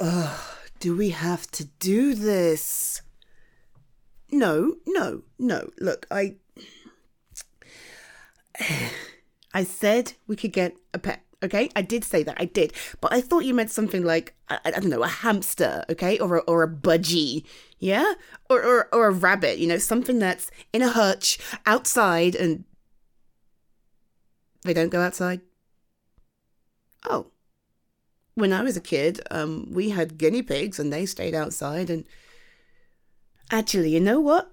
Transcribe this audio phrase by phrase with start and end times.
[0.00, 0.40] Ugh,
[0.78, 3.02] do we have to do this?
[4.32, 5.70] No, no, no.
[5.78, 6.36] Look, I.
[9.52, 11.22] I said we could get a pet.
[11.42, 12.36] Okay, I did say that.
[12.38, 15.84] I did, but I thought you meant something like I, I don't know, a hamster.
[15.90, 17.44] Okay, or a, or a budgie.
[17.78, 18.14] Yeah,
[18.48, 19.58] or, or or a rabbit.
[19.58, 22.64] You know, something that's in a hutch outside, and
[24.62, 25.40] they don't go outside.
[27.08, 27.28] Oh,
[28.34, 31.90] when I was a kid, um, we had guinea pigs, and they stayed outside.
[31.90, 32.04] And
[33.50, 34.50] actually, you know what?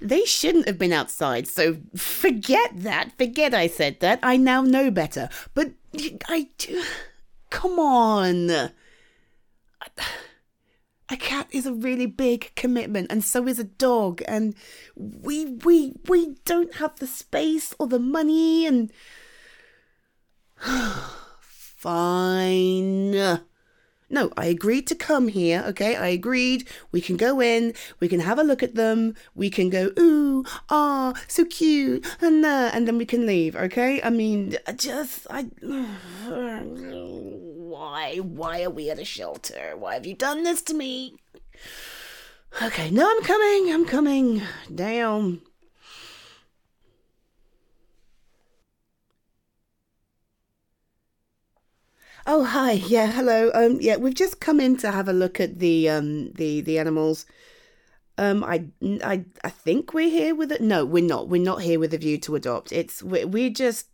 [0.00, 3.12] They shouldn't have been outside, so forget that.
[3.18, 4.20] Forget I said that.
[4.22, 5.28] I now know better.
[5.54, 5.72] But
[6.28, 6.48] I.
[6.58, 6.82] Do.
[7.50, 8.50] Come on.
[11.10, 14.22] A cat is a really big commitment, and so is a dog.
[14.28, 14.54] And
[14.94, 18.92] we we we don't have the space or the money, and
[21.78, 23.12] fine.
[24.10, 25.94] No, I agreed to come here, okay?
[25.94, 26.66] I agreed.
[26.90, 30.44] We can go in, we can have a look at them, we can go, ooh,
[30.70, 34.00] ah, so cute, and uh, and then we can leave, okay?
[34.02, 35.42] I mean, I just, I.
[37.68, 38.16] Why?
[38.16, 39.74] Why are we at a shelter?
[39.76, 41.16] Why have you done this to me?
[42.62, 44.42] Okay, no, I'm coming, I'm coming.
[44.74, 45.42] Down.
[52.30, 53.50] Oh hi, yeah, hello.
[53.54, 56.78] Um, yeah, we've just come in to have a look at the um the the
[56.78, 57.24] animals.
[58.18, 60.60] Um, I I I think we're here with it.
[60.60, 61.30] No, we're not.
[61.30, 62.70] We're not here with a view to adopt.
[62.70, 63.86] It's we we just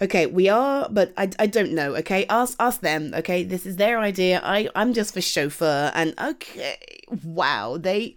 [0.00, 0.26] okay.
[0.26, 1.96] We are, but I, I don't know.
[1.96, 3.12] Okay, ask ask them.
[3.16, 4.40] Okay, this is their idea.
[4.44, 8.14] I I'm just the chauffeur, and okay, wow, they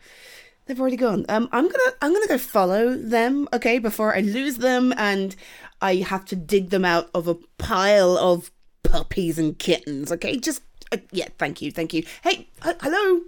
[0.67, 1.25] they've already gone.
[1.28, 3.47] Um, I'm gonna I'm gonna go follow them.
[3.52, 5.36] Okay, before I lose them and
[5.81, 8.52] I have to dig them out of a pile of
[8.90, 10.38] puppies and kittens, okay?
[10.38, 12.04] Just, uh, yeah, thank you, thank you.
[12.23, 13.22] Hey, h- hello?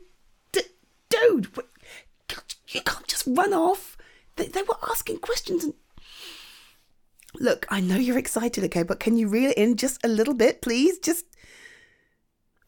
[0.51, 0.61] D-
[1.09, 1.47] dude,
[2.69, 3.97] you can't just run off.
[4.35, 5.73] They, they were asking questions and.
[7.39, 10.33] Look, I know you're excited, okay, but can you reel it in just a little
[10.33, 10.99] bit, please?
[10.99, 11.25] Just.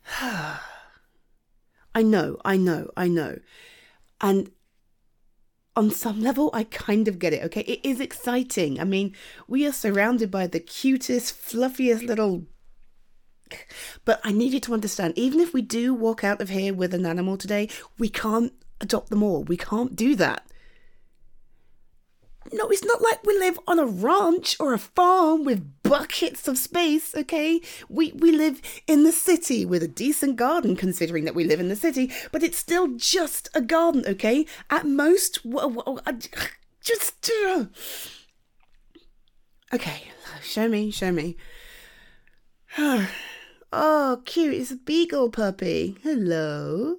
[0.21, 3.39] I know, I know, I know.
[4.21, 4.51] And
[5.75, 7.61] on some level, I kind of get it, okay?
[7.61, 8.79] It is exciting.
[8.79, 9.15] I mean,
[9.47, 12.45] we are surrounded by the cutest, fluffiest little
[14.05, 16.93] but I need you to understand, even if we do walk out of here with
[16.93, 19.43] an animal today, we can't adopt them all.
[19.43, 20.45] We can't do that.
[22.51, 26.57] No, it's not like we live on a ranch or a farm with buckets of
[26.57, 27.61] space, okay?
[27.89, 31.69] We we live in the city with a decent garden considering that we live in
[31.69, 34.45] the city, but it's still just a garden, okay?
[34.69, 35.39] At most
[36.81, 37.31] just
[39.73, 40.03] Okay,
[40.43, 41.35] show me, show me.
[43.75, 44.53] Oh, cute.
[44.53, 45.97] It's a beagle puppy.
[46.03, 46.97] Hello.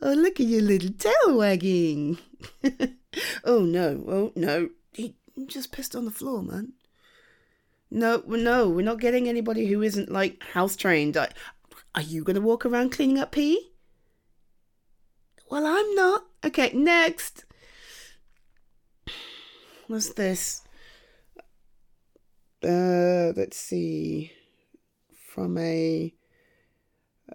[0.00, 2.18] Oh, look at your little tail wagging.
[3.44, 4.04] oh, no.
[4.06, 4.70] Oh, no.
[4.92, 5.16] He
[5.46, 6.74] just pissed on the floor, man.
[7.90, 11.16] No, no, we're not getting anybody who isn't, like, house trained.
[11.16, 11.28] Are
[12.00, 13.72] you going to walk around cleaning up pee?
[15.50, 16.26] Well, I'm not.
[16.44, 17.44] Okay, next.
[19.88, 20.62] What's this?
[22.62, 24.30] Uh, let's see
[25.34, 26.14] from a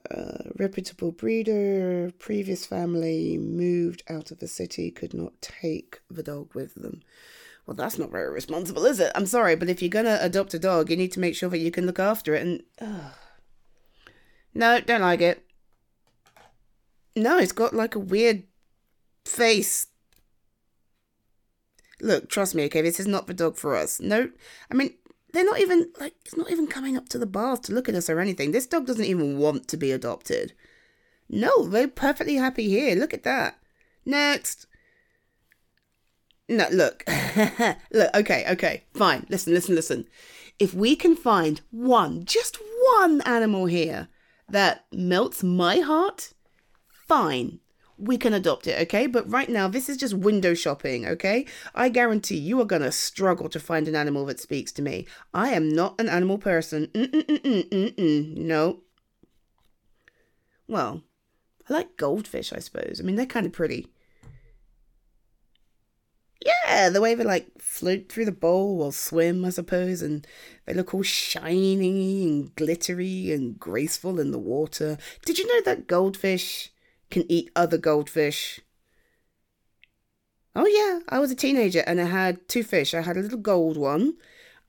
[0.09, 6.55] uh, reputable breeder, previous family moved out of the city, could not take the dog
[6.55, 7.01] with them.
[7.65, 9.11] Well, that's not very responsible, is it?
[9.15, 11.57] I'm sorry, but if you're gonna adopt a dog, you need to make sure that
[11.57, 12.41] you can look after it.
[12.41, 12.63] And
[14.53, 15.45] no, don't like it.
[17.17, 18.43] No, it's got like a weird
[19.25, 19.87] face.
[22.01, 23.99] Look, trust me, okay, this is not the dog for us.
[23.99, 24.29] No,
[24.71, 24.93] I mean,
[25.33, 27.95] they're not even like it's not even coming up to the bath to look at
[27.95, 28.51] us or anything.
[28.51, 30.53] This dog doesn't even want to be adopted.
[31.29, 32.95] No, they're perfectly happy here.
[32.95, 33.59] Look at that.
[34.05, 34.65] Next.
[36.47, 37.03] No, look.
[37.91, 39.27] look, okay, okay, fine.
[39.29, 40.07] Listen, listen, listen.
[40.57, 42.57] If we can find one, just
[42.97, 44.07] one animal here
[44.49, 46.33] that melts my heart,
[46.89, 47.59] fine
[47.99, 49.07] we can adopt it, okay?
[49.07, 51.45] But right now, this is just window shopping, okay?
[51.75, 55.05] I guarantee you are gonna struggle to find an animal that speaks to me.
[55.33, 56.87] I am not an animal person.
[56.87, 58.37] Mm-mm-mm-mm-mm.
[58.37, 58.81] No.
[60.67, 61.03] Well,
[61.69, 62.99] I like goldfish, I suppose.
[62.99, 63.87] I mean, they're kind of pretty.
[66.45, 70.25] Yeah, the way they like float through the bowl or swim, I suppose, and
[70.65, 74.97] they look all shiny and glittery and graceful in the water.
[75.25, 76.71] Did you know that goldfish
[77.09, 78.59] can eat other goldfish.
[80.55, 82.93] Oh, yeah, I was a teenager and I had two fish.
[82.93, 84.15] I had a little gold one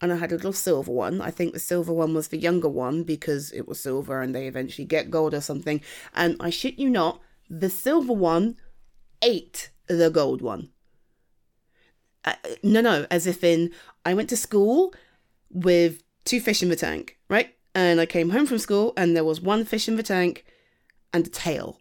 [0.00, 1.20] and I had a little silver one.
[1.20, 4.46] I think the silver one was the younger one because it was silver and they
[4.46, 5.80] eventually get gold or something.
[6.14, 8.56] And I shit you not, the silver one
[9.22, 10.70] ate the gold one.
[12.24, 13.72] Uh, no, no, as if in
[14.04, 14.94] I went to school
[15.50, 17.54] with two fish in the tank, right?
[17.74, 20.44] And I came home from school and there was one fish in the tank
[21.12, 21.79] and a tail.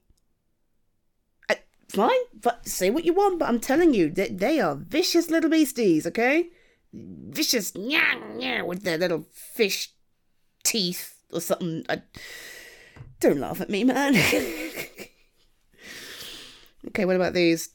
[1.90, 5.50] Fine, but say what you want, but I'm telling you that they are vicious little
[5.50, 6.50] beasties, okay?
[6.94, 9.92] Vicious, yeah, yeah, with their little fish
[10.64, 11.84] teeth or something.
[11.90, 12.04] I,
[13.20, 14.16] don't laugh at me, man.
[16.88, 17.70] okay, what about these?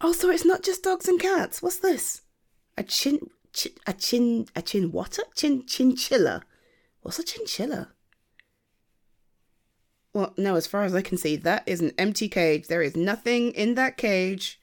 [0.00, 1.60] Oh, so it's not just dogs and cats.
[1.60, 2.22] What's this?
[2.78, 5.18] A chin, chin a chin, a chin, what?
[5.18, 6.42] A chin, chinchilla.
[7.02, 7.92] What's a chinchilla?
[10.14, 12.66] Well, no, as far as I can see, that is an empty cage.
[12.66, 14.60] There is nothing in that cage.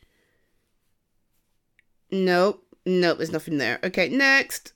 [2.11, 3.79] Nope, nope, there's nothing there.
[3.83, 4.73] Okay, next.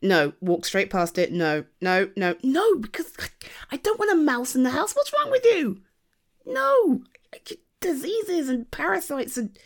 [0.00, 1.32] No, walk straight past it.
[1.32, 3.12] No, no, no, no, because
[3.72, 4.94] I don't want a mouse in the house.
[4.94, 5.80] What's wrong with you?
[6.46, 7.02] No,
[7.80, 9.58] diseases and parasites and.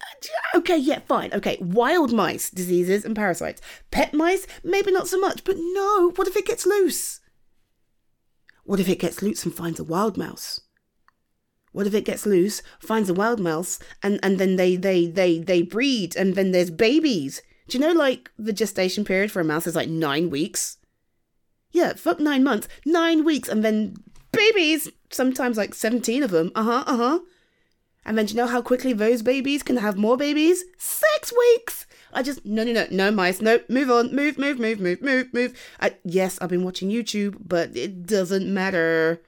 [0.00, 1.32] Uh, okay, yeah, fine.
[1.32, 3.60] Okay, wild mice, diseases and parasites.
[3.90, 7.20] Pet mice, maybe not so much, but no, what if it gets loose?
[8.64, 10.60] What if it gets loose and finds a wild mouse?
[11.72, 15.38] What if it gets loose, finds a wild mouse, and, and then they, they, they,
[15.38, 17.42] they breed, and then there's babies?
[17.68, 20.78] Do you know, like, the gestation period for a mouse is like nine weeks?
[21.72, 23.96] Yeah, fuck nine months, nine weeks, and then
[24.30, 24.88] babies!
[25.10, 26.52] Sometimes like 17 of them.
[26.54, 27.18] Uh huh, uh huh.
[28.04, 30.64] And then do you know how quickly those babies can have more babies?
[30.78, 31.86] Six weeks!
[32.14, 35.34] I just, no, no, no, no mice, no, move on, move, move, move, move, move,
[35.34, 35.60] move.
[35.80, 39.20] I, yes, I've been watching YouTube, but it doesn't matter.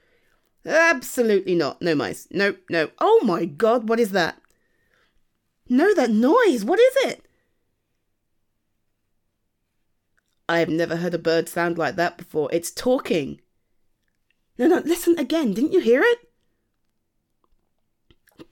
[0.65, 1.81] Absolutely not.
[1.81, 2.27] No mice.
[2.31, 2.89] No, no.
[2.99, 4.41] Oh my god, what is that?
[5.69, 6.63] No, that noise.
[6.63, 7.25] What is it?
[10.49, 12.49] I have never heard a bird sound like that before.
[12.53, 13.41] It's talking.
[14.57, 15.53] No, no, listen again.
[15.53, 16.19] Didn't you hear it?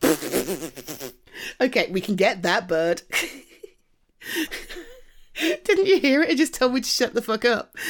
[1.62, 3.02] okay, we can get that bird.
[5.64, 6.32] Didn't you hear it?
[6.32, 7.76] It just told me to shut the fuck up.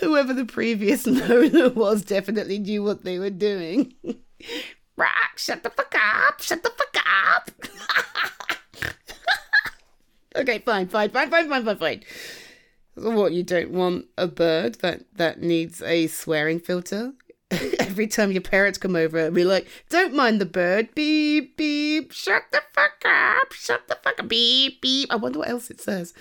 [0.00, 3.94] Whoever the previous owner was definitely knew what they were doing.
[4.96, 6.96] Rock, shut the fuck up, shut the fuck
[7.26, 7.50] up.
[10.36, 12.02] okay, fine, fine, fine, fine, fine, fine, fine.
[12.94, 17.14] What you don't want a bird that that needs a swearing filter?
[17.80, 22.12] Every time your parents come over and be like, "Don't mind the bird." Beep beep.
[22.12, 23.52] Shut the fuck up.
[23.52, 24.28] Shut the fuck up.
[24.28, 25.12] Beep beep.
[25.12, 26.14] I wonder what else it says.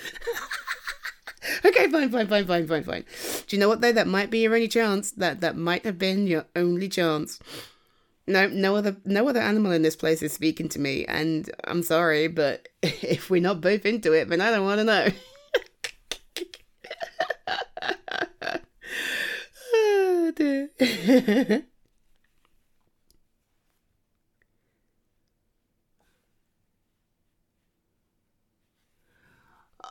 [1.65, 3.05] okay, fine, fine, fine, fine, fine, fine.
[3.47, 3.93] Do you know what though?
[3.93, 5.11] That might be your only chance.
[5.11, 7.39] That that might have been your only chance.
[8.27, 11.81] No, no other, no other animal in this place is speaking to me, and I'm
[11.81, 15.07] sorry, but if we're not both into it, then I don't want to know.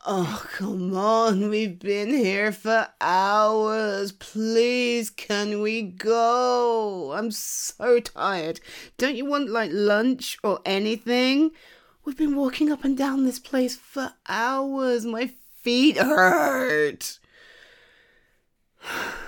[0.05, 0.47] oh.
[0.57, 1.49] Come on.
[1.49, 4.11] We've been here for hours.
[4.11, 7.13] Please, can we go?
[7.15, 8.59] I'm so tired.
[8.99, 11.53] Don't you want like lunch or anything?
[12.05, 15.07] We've been walking up and down this place for hours.
[15.07, 15.31] My
[15.63, 17.21] feet hurt.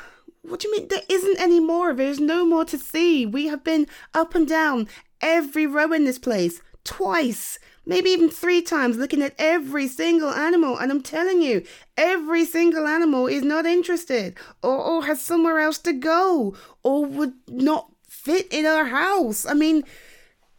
[0.53, 0.89] What do you mean?
[0.89, 1.89] There isn't any more.
[1.89, 2.03] Of it.
[2.05, 3.25] There's no more to see.
[3.25, 4.87] We have been up and down
[5.23, 10.77] every row in this place twice, maybe even three times, looking at every single animal.
[10.77, 11.65] And I'm telling you,
[11.97, 17.33] every single animal is not interested or, or has somewhere else to go or would
[17.49, 19.47] not fit in our house.
[19.47, 19.85] I mean,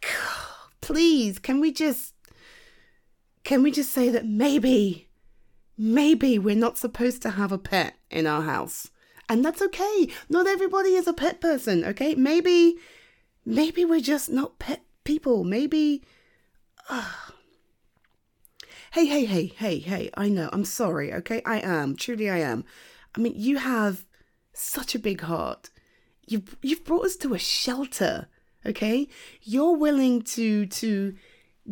[0.80, 2.14] please, can we just.
[3.44, 5.10] Can we just say that maybe,
[5.78, 8.90] maybe we're not supposed to have a pet in our house?
[9.28, 10.08] And that's okay.
[10.28, 12.14] Not everybody is a pet person, okay?
[12.14, 12.76] Maybe
[13.44, 15.44] maybe we're just not pet people.
[15.44, 16.02] Maybe
[16.88, 17.10] uh...
[18.92, 20.10] Hey, hey, hey, hey, hey.
[20.14, 20.48] I know.
[20.52, 21.42] I'm sorry, okay?
[21.44, 21.96] I am.
[21.96, 22.64] Truly I am.
[23.16, 24.04] I mean, you have
[24.52, 25.70] such a big heart.
[26.26, 28.28] You've you've brought us to a shelter,
[28.64, 29.08] okay?
[29.42, 31.14] You're willing to to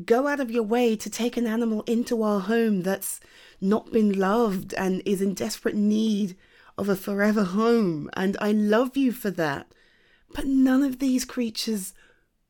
[0.04, 3.21] go out of your way to take an animal into our home that's
[3.61, 6.37] not been loved and is in desperate need
[6.79, 9.73] of a forever home, and I love you for that.
[10.35, 11.93] But none of these creatures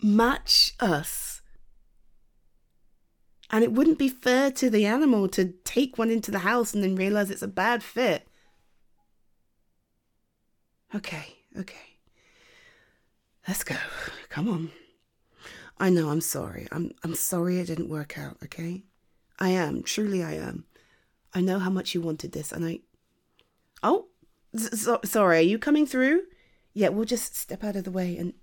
[0.00, 1.43] match us.
[3.50, 6.83] And it wouldn't be fair to the animal to take one into the house and
[6.83, 8.26] then realize it's a bad fit.
[10.95, 11.99] Okay, okay.
[13.47, 13.76] Let's go.
[14.29, 14.71] Come on.
[15.79, 16.69] I know, I'm sorry.
[16.71, 18.85] I'm I'm sorry it didn't work out, okay?
[19.38, 20.64] I am, truly I am.
[21.35, 22.81] I know how much you wanted this and I
[23.83, 24.07] Oh,
[24.56, 26.23] so, sorry, are you coming through?
[26.75, 28.35] Yeah, we'll just step out of the way and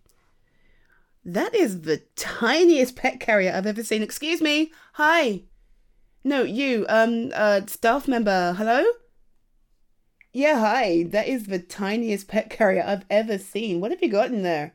[1.25, 4.01] that is the tiniest pet carrier I've ever seen.
[4.01, 4.71] Excuse me.
[4.93, 5.43] Hi.
[6.23, 8.53] No, you, um, uh, staff member.
[8.57, 8.83] Hello?
[10.33, 11.03] Yeah, hi.
[11.03, 13.81] That is the tiniest pet carrier I've ever seen.
[13.81, 14.73] What have you got in there?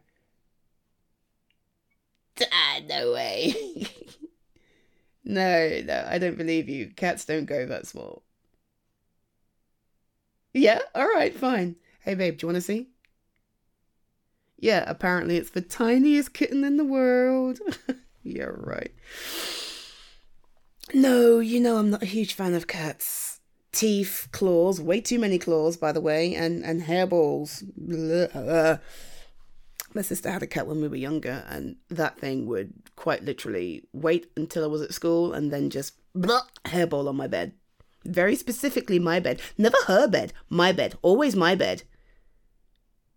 [2.53, 3.55] Ah, no way.
[5.25, 6.91] no, no, I don't believe you.
[6.95, 8.23] Cats don't go that small.
[10.55, 11.75] Yeah, all right, fine.
[12.01, 12.89] Hey, babe, do you want to see?
[14.57, 17.59] Yeah, apparently it's the tiniest kitten in the world.
[18.23, 18.93] yeah, right.
[20.95, 23.41] No, you know I'm not a huge fan of cats.
[23.73, 27.65] Teeth, claws, way too many claws, by the way, and, and hairballs.
[29.93, 33.89] My sister had a cat when we were younger, and that thing would quite literally
[33.93, 35.95] wait until I was at school and then just
[36.65, 37.55] hairball on my bed.
[38.05, 39.41] Very specifically, my bed.
[39.57, 40.97] Never her bed, my bed.
[41.03, 41.83] Always my bed.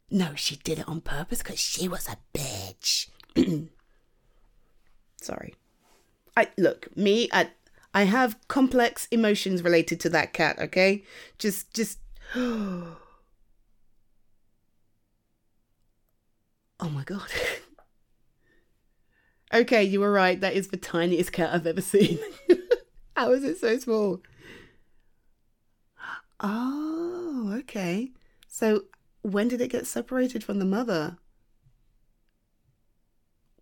[0.10, 3.10] No, she did it on purpose because she was a bitch.
[5.22, 5.56] Sorry.
[6.36, 7.50] I look, me I
[7.94, 11.04] I have complex emotions related to that cat, okay?
[11.38, 12.00] Just just
[12.36, 12.98] Oh
[16.90, 17.30] my god.
[19.54, 20.40] okay, you were right.
[20.40, 22.20] That is the tiniest cat I've ever seen.
[23.18, 24.22] How is it so small?
[26.40, 28.12] Oh, okay.
[28.48, 28.84] So
[29.22, 31.18] when did it get separated from the mother?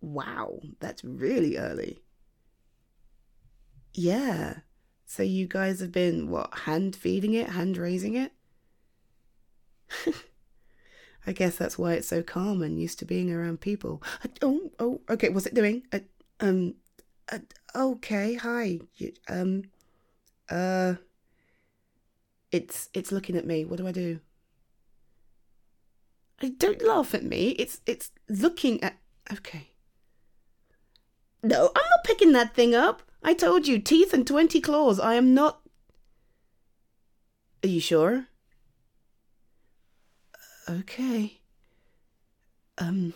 [0.00, 1.98] Wow, that's really early.
[3.94, 4.60] Yeah.
[5.06, 8.32] So you guys have been, what, hand feeding it, hand raising it?
[11.26, 14.02] I guess that's why it's so calm and used to being around people.
[14.42, 15.28] Oh, oh, okay.
[15.28, 15.82] What's it doing?
[16.40, 16.74] Um,
[17.74, 18.34] okay.
[18.34, 18.78] Hi.
[19.28, 19.64] Um,
[20.48, 20.94] uh,
[22.52, 23.64] it's it's looking at me.
[23.64, 24.20] What do I do?
[26.40, 27.50] I Don't laugh at me.
[27.50, 28.96] It's it's looking at.
[29.32, 29.70] Okay.
[31.42, 33.02] No, I'm not picking that thing up.
[33.22, 35.00] I told you, teeth and 20 claws.
[35.00, 35.60] I am not.
[37.64, 38.26] Are you sure?
[40.68, 41.40] Okay.
[42.78, 43.14] Um.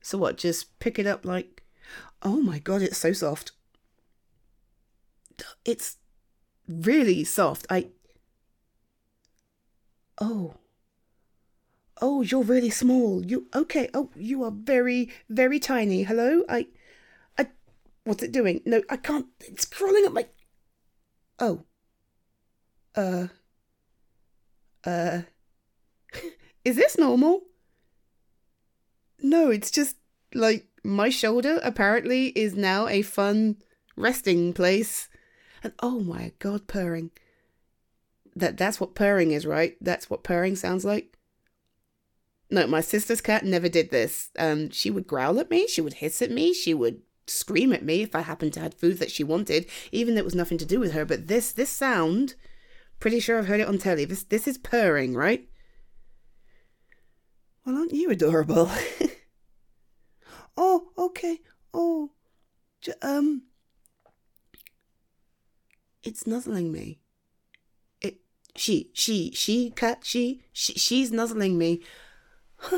[0.00, 0.38] So what?
[0.38, 1.62] Just pick it up like.
[2.22, 3.52] Oh my god, it's so soft.
[5.64, 5.96] It's
[6.66, 7.66] really soft.
[7.70, 7.88] I.
[10.20, 10.54] Oh.
[12.00, 13.24] Oh, you're really small.
[13.24, 13.88] You okay?
[13.92, 16.04] Oh, you are very, very tiny.
[16.04, 16.42] Hello?
[16.48, 16.68] I
[17.36, 17.48] I
[18.04, 18.60] what's it doing?
[18.64, 20.26] No, I can't it's crawling up my
[21.38, 21.64] Oh.
[22.94, 23.28] Uh
[24.84, 25.22] uh
[26.64, 27.42] Is this normal?
[29.20, 29.96] No, it's just
[30.34, 33.56] like my shoulder apparently is now a fun
[33.96, 35.08] resting place.
[35.62, 37.10] And oh my god, purring.
[38.38, 39.76] That that's what purring is, right?
[39.80, 41.18] That's what purring sounds like.
[42.50, 44.30] No, my sister's cat never did this.
[44.38, 47.84] Um, she would growl at me, she would hiss at me, she would scream at
[47.84, 50.56] me if I happened to have food that she wanted, even though it was nothing
[50.58, 51.04] to do with her.
[51.04, 52.36] But this this sound,
[53.00, 54.04] pretty sure I've heard it on telly.
[54.04, 55.48] This this is purring, right?
[57.66, 58.70] Well, aren't you adorable?
[60.56, 61.40] oh, okay.
[61.74, 62.12] Oh,
[62.80, 63.42] j- um,
[66.04, 67.00] it's nuzzling me.
[68.58, 71.80] She she she cat she she she's nuzzling me.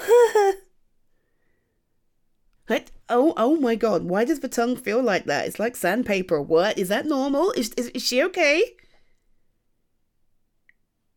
[2.67, 2.91] what?
[3.09, 5.47] Oh, oh my god, why does the tongue feel like that?
[5.47, 6.41] It's like sandpaper.
[6.43, 6.79] What?
[6.79, 7.53] Is that normal?
[7.53, 8.63] Is, is, is she okay?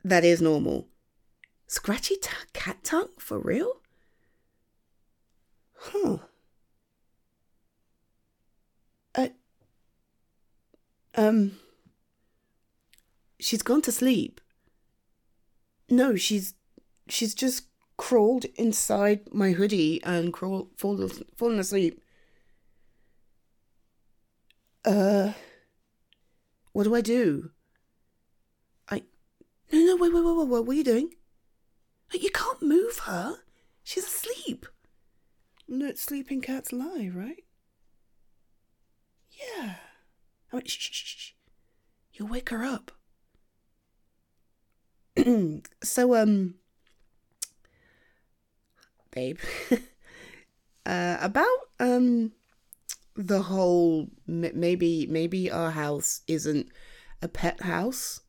[0.05, 0.88] That is normal.
[1.67, 3.10] Scratchy t- cat tongue?
[3.20, 3.82] For real?
[5.75, 6.20] Huh.
[9.13, 9.27] Uh,
[11.15, 11.60] um,
[13.39, 14.39] she's gone to sleep.
[15.90, 16.54] No, she's
[17.08, 22.02] she's just crawled inside my hoodie and crawl, fall, fallen asleep.
[24.86, 25.34] Uh,
[26.74, 27.52] what do I do?
[28.90, 29.04] I,
[29.72, 31.13] no, no, wait, wait, wait, wait, what are you doing?
[32.12, 33.38] You can't move her.
[33.84, 34.66] She's asleep.
[35.68, 37.44] Let sleeping cats lie, right?
[39.32, 39.75] Yeah.
[40.52, 41.32] I mean, shh, shh, shh.
[42.13, 42.92] You'll wake her up.
[45.84, 46.55] so, um,
[49.12, 49.39] babe.
[50.86, 51.48] uh, about
[51.79, 52.32] um
[53.15, 56.67] the whole maybe maybe our house isn't
[57.22, 58.22] a pet house.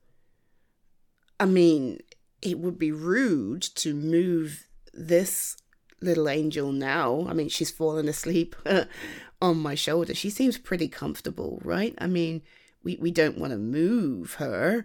[1.40, 1.98] I mean,
[2.42, 5.56] it would be rude to move this
[6.00, 7.26] little angel now.
[7.28, 8.54] I mean, she's fallen asleep
[9.42, 10.14] on my shoulder.
[10.14, 11.94] She seems pretty comfortable, right?
[11.98, 12.42] I mean,
[12.84, 14.84] we, we don't want to move her.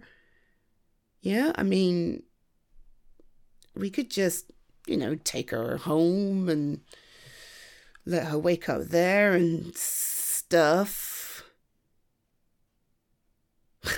[1.22, 2.22] Yeah, I mean,
[3.74, 4.50] we could just,
[4.86, 6.80] you know, take her home and
[8.06, 11.44] let her wake up there and stuff.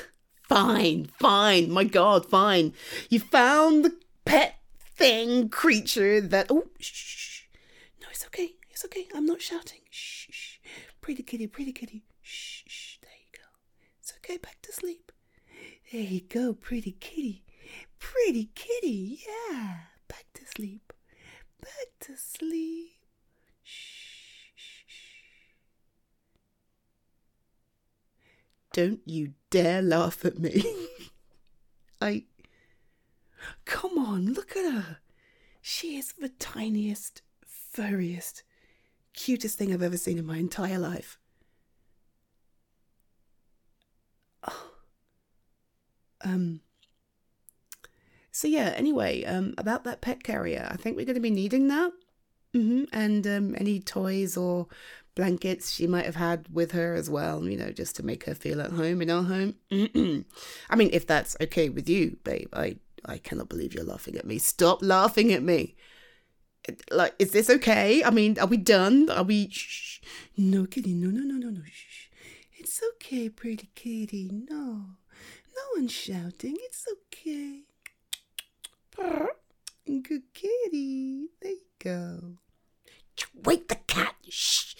[0.42, 2.74] fine, fine, my god, fine.
[3.08, 4.56] You found the pet
[4.96, 6.48] thing, creature that.
[6.50, 7.42] Oh, shh.
[8.00, 8.54] No, it's okay.
[8.70, 9.06] It's okay.
[9.14, 9.80] I'm not shouting.
[9.90, 10.58] Shh, shh.
[11.00, 12.02] Pretty kitty, pretty kitty.
[12.20, 12.98] Shh, shh.
[13.00, 13.46] There you go.
[14.00, 14.38] It's okay.
[14.38, 15.11] Back to sleep.
[15.92, 17.44] There you go, pretty kitty.
[17.98, 19.20] Pretty kitty.
[19.28, 19.74] Yeah.
[20.08, 20.90] Back to sleep.
[21.60, 22.92] Back to sleep.
[23.62, 25.52] Shh, shh, shh.
[28.72, 30.64] Don't you dare laugh at me.
[32.00, 32.24] I
[33.66, 34.98] Come on, look at her.
[35.60, 38.44] She is the tiniest, furriest,
[39.12, 41.18] cutest thing I've ever seen in my entire life.
[44.48, 44.71] Oh.
[46.24, 46.60] Um.
[48.30, 48.72] So yeah.
[48.76, 51.92] Anyway, um, about that pet carrier, I think we're going to be needing that.
[52.54, 52.84] Mm-hmm.
[52.92, 54.66] And um, any toys or
[55.14, 58.34] blankets she might have had with her as well, you know, just to make her
[58.34, 59.54] feel at home in our home.
[60.70, 64.26] I mean, if that's okay with you, babe, I I cannot believe you're laughing at
[64.26, 64.38] me.
[64.38, 65.74] Stop laughing at me.
[66.90, 68.04] Like, is this okay?
[68.04, 69.10] I mean, are we done?
[69.10, 69.48] Are we?
[69.50, 70.00] Shh.
[70.36, 70.94] No, kitty.
[70.94, 71.62] No, no, no, no, no.
[71.66, 72.08] Shh.
[72.56, 74.30] It's okay, pretty kitty.
[74.32, 74.96] No,
[75.54, 76.56] no one's shouting.
[76.60, 77.62] It's okay.
[79.86, 81.28] Good kitty.
[81.40, 82.34] There you go.
[83.44, 84.14] Wake the cat.
[84.28, 84.74] Shh.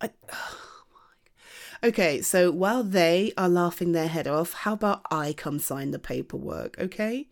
[0.00, 1.88] I, oh my.
[1.88, 5.98] Okay, so while they are laughing their head off, how about I come sign the
[5.98, 7.28] paperwork, okay?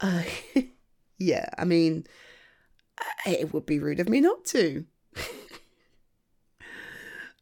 [0.00, 0.22] Uh,
[1.18, 2.06] yeah, I mean,
[3.26, 4.84] it would be rude of me not to.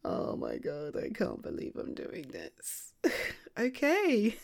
[0.05, 2.93] oh my god, I can't believe I'm doing this.
[3.59, 4.37] okay.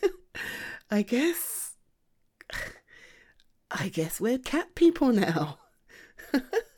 [0.90, 1.76] I guess.
[3.70, 5.58] I guess we're cat people now.